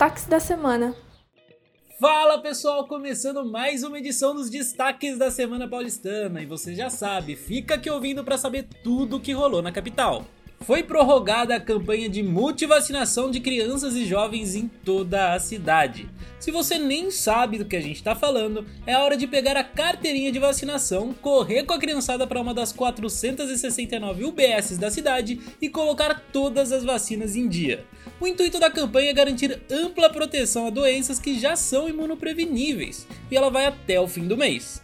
[0.00, 0.96] destaques da semana.
[2.00, 6.40] Fala pessoal, começando mais uma edição dos destaques da Semana Paulistana.
[6.40, 10.24] E você já sabe, fica aqui ouvindo para saber tudo o que rolou na capital.
[10.66, 16.08] Foi prorrogada a campanha de multivacinação de crianças e jovens em toda a cidade.
[16.38, 19.64] Se você nem sabe do que a gente está falando, é hora de pegar a
[19.64, 25.68] carteirinha de vacinação, correr com a criançada para uma das 469 UBSs da cidade e
[25.68, 27.84] colocar todas as vacinas em dia.
[28.20, 33.36] O intuito da campanha é garantir ampla proteção a doenças que já são imunopreveníveis, e
[33.36, 34.82] ela vai até o fim do mês.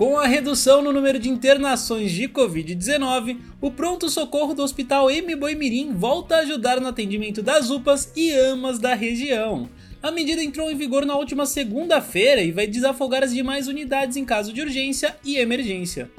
[0.00, 5.36] Com a redução no número de internações de Covid-19, o pronto-socorro do Hospital M.
[5.36, 9.68] Boimirim volta a ajudar no atendimento das UPAs e AMAs da região.
[10.02, 14.24] A medida entrou em vigor na última segunda-feira e vai desafogar as demais unidades em
[14.24, 16.10] caso de urgência e emergência.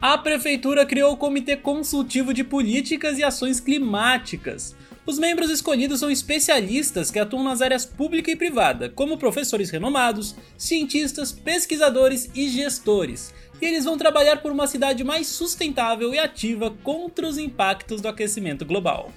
[0.00, 4.76] A Prefeitura criou o Comitê Consultivo de Políticas e Ações Climáticas.
[5.04, 10.36] Os membros escolhidos são especialistas que atuam nas áreas pública e privada, como professores renomados,
[10.56, 16.70] cientistas, pesquisadores e gestores, e eles vão trabalhar por uma cidade mais sustentável e ativa
[16.84, 19.10] contra os impactos do aquecimento global.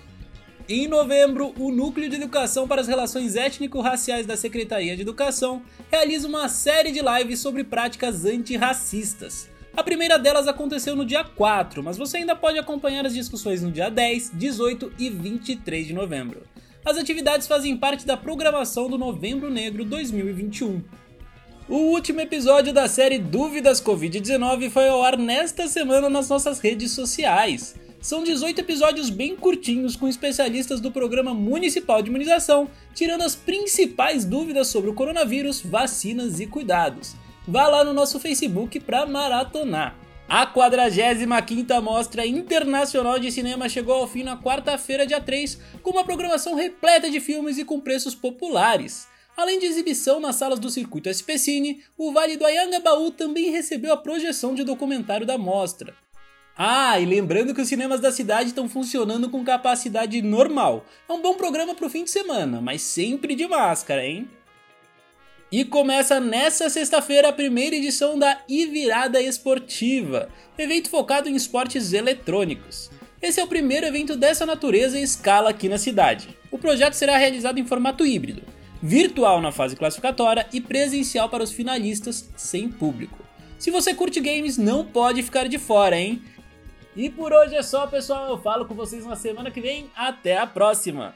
[0.67, 5.61] Em novembro, o Núcleo de Educação para as Relações Étnico-Raciais da Secretaria de Educação
[5.92, 9.50] realiza uma série de lives sobre práticas antirracistas.
[9.75, 13.72] A primeira delas aconteceu no dia 4, mas você ainda pode acompanhar as discussões no
[13.72, 16.41] dia 10, 18 e 23 de novembro.
[16.83, 20.83] As atividades fazem parte da programação do Novembro Negro 2021.
[21.69, 26.92] O último episódio da série Dúvidas Covid-19 foi ao ar nesta semana nas nossas redes
[26.92, 27.75] sociais.
[28.02, 34.25] São 18 episódios bem curtinhos com especialistas do Programa Municipal de Imunização, tirando as principais
[34.25, 37.16] dúvidas sobre o coronavírus, vacinas e cuidados
[37.47, 39.95] vá lá no nosso Facebook para maratonar.
[40.28, 46.06] A 45ª Mostra Internacional de Cinema chegou ao fim na quarta-feira, dia 3, com uma
[46.06, 49.09] programação repleta de filmes e com preços populares.
[49.36, 53.92] Além de exibição nas salas do circuito SP Cine, o Vale do Ayangabaú também recebeu
[53.92, 55.94] a projeção de documentário da mostra.
[56.55, 60.86] Ah, e lembrando que os cinemas da cidade estão funcionando com capacidade normal.
[61.10, 64.30] É um bom programa para o fim de semana, mas sempre de máscara, hein?
[65.52, 72.89] E começa nessa sexta-feira a primeira edição da Ivirada Esportiva, evento focado em esportes eletrônicos.
[73.22, 76.30] Esse é o primeiro evento dessa natureza em escala aqui na cidade.
[76.50, 78.44] O projeto será realizado em formato híbrido,
[78.82, 83.20] virtual na fase classificatória e presencial para os finalistas sem público.
[83.60, 86.22] Se você curte games, não pode ficar de fora, hein?
[86.95, 88.30] E por hoje é só, pessoal.
[88.30, 89.89] Eu falo com vocês na semana que vem.
[89.94, 91.14] Até a próxima!